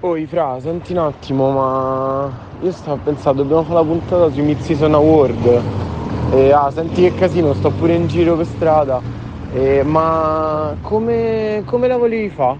[0.00, 4.94] Poi, fra, senti un attimo, ma io stavo pensando, dobbiamo fare la puntata sui Mid-Season
[4.94, 5.62] Award.
[6.34, 9.02] E, ah, senti che casino, sto pure in giro per strada.
[9.52, 12.58] E, ma come, come la volevi fare?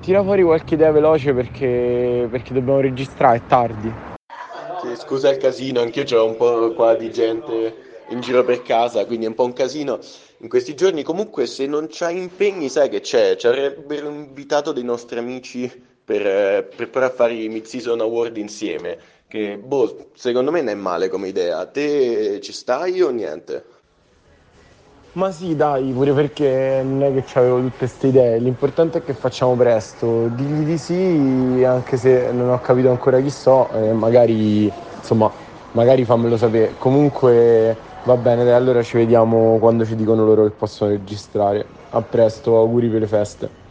[0.00, 3.92] Tira fuori qualche idea veloce perché, perché dobbiamo registrare, è tardi.
[4.80, 7.74] Sì, scusa il casino, anch'io c'ho un po' qua di gente
[8.08, 9.98] in giro per casa, quindi è un po' un casino
[10.38, 11.02] in questi giorni.
[11.02, 16.26] Comunque, se non c'hai impegni, sai che c'è, ci avrebbero invitato dei nostri amici per,
[16.26, 18.96] eh, per provare a fare i Mid-Season Award insieme.
[19.28, 21.66] Che, boh, secondo me non è male come idea.
[21.66, 23.64] Te ci stai o niente?
[25.12, 29.12] Ma sì, dai, pure perché non è che avevo tutte queste idee, l'importante è che
[29.12, 34.72] facciamo presto, digli di sì, anche se non ho capito ancora chi so, e magari,
[34.96, 35.30] insomma,
[35.72, 36.74] magari fammelo sapere.
[36.78, 41.66] Comunque va bene, dai, allora ci vediamo quando ci dicono loro che possono registrare.
[41.90, 43.66] A presto, auguri per le feste.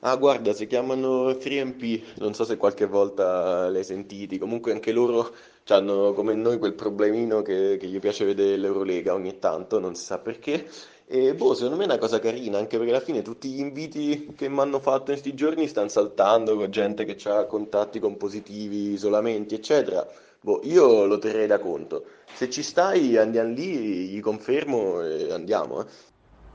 [0.00, 4.92] Ah, guarda, si chiamano 3MP, non so se qualche volta li hai sentiti, comunque anche
[4.92, 5.34] loro
[5.68, 10.04] hanno come noi quel problemino che, che gli piace vedere l'Eurolega ogni tanto, non si
[10.04, 10.68] sa perché.
[11.06, 14.32] E boh, secondo me è una cosa carina, anche perché alla fine tutti gli inviti
[14.36, 18.16] che mi hanno fatto in questi giorni stanno saltando con gente che ha contatti con
[18.16, 20.06] positivi, isolamenti, eccetera.
[20.40, 22.04] Boh, io lo terrei da conto.
[22.34, 25.86] Se ci stai, andiamo lì, gli confermo e andiamo, eh.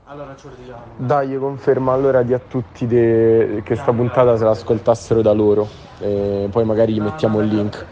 [0.06, 0.82] Allora ci ordiniamo.
[0.98, 3.62] Dai, conferma allora di a tutti de...
[3.64, 5.66] che sta puntata se l'ascoltassero da loro.
[5.98, 7.86] E poi magari gli mettiamo il link.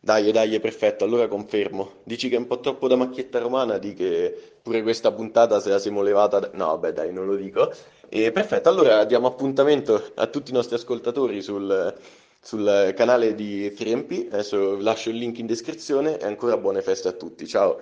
[0.00, 1.92] Dai, dai, perfetto, allora confermo.
[2.02, 5.70] Dici che è un po' troppo da macchietta romana, di che pure questa puntata se
[5.70, 6.40] la siamo levata...
[6.40, 6.50] Da...
[6.54, 7.70] No, vabbè, dai, non lo dico.
[8.08, 11.94] E perfetto, allora diamo appuntamento a tutti i nostri ascoltatori sul,
[12.40, 14.32] sul canale di 3MP.
[14.32, 17.46] Adesso lascio il link in descrizione e ancora buone feste a tutti.
[17.46, 17.78] Ciao!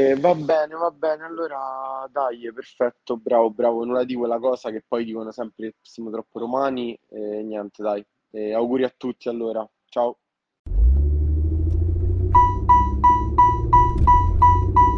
[0.00, 4.82] Eh, va bene, va bene, allora dai, perfetto, bravo, bravo, nulla di quella cosa che
[4.88, 8.02] poi dicono sempre che siamo troppo romani e niente, dai.
[8.30, 10.16] E auguri a tutti allora, ciao.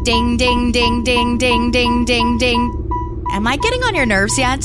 [0.04, 2.88] Ding, ding, ding, ding, ding, ding, ding, ding.
[3.32, 4.62] Am I getting on your nerves yet?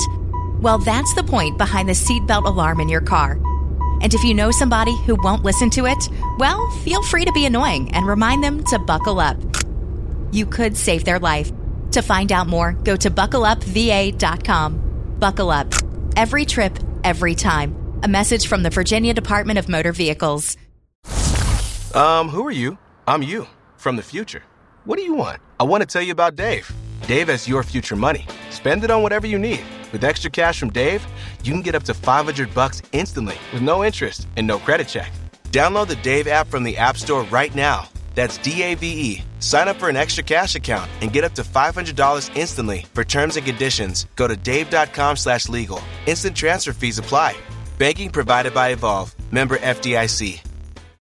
[0.62, 3.40] Well, that's the point behind the seatbelt alarm in your car.
[4.04, 7.48] And if you know somebody who won't listen to it, well, feel free to be
[7.48, 9.38] annoying and remind them to buckle up
[10.32, 11.52] you could save their life.
[11.92, 15.16] To find out more, go to buckleupva.com.
[15.20, 15.74] Buckle up.
[16.16, 18.00] Every trip, every time.
[18.04, 20.56] A message from the Virginia Department of Motor Vehicles.
[21.94, 22.78] Um, who are you?
[23.08, 24.44] I'm you from the future.
[24.86, 25.40] What do you want?
[25.60, 26.72] I want to tell you about Dave.
[27.08, 28.26] Dave has your future money.
[28.50, 29.64] Spend it on whatever you need.
[29.92, 31.06] With extra cash from Dave,
[31.44, 35.12] you can get up to 500 bucks instantly with no interest and no credit check.
[35.50, 39.24] Download the Dave app from the App Store right now that's D A V E.
[39.40, 42.86] Sign up for an extra cash account and get up to $500 instantly.
[42.94, 45.82] For terms and conditions, go to dave.com slash legal.
[46.08, 47.38] Instant transfer fees apply.
[47.78, 49.16] Banking provided by Evolve.
[49.32, 50.47] Member FDIC.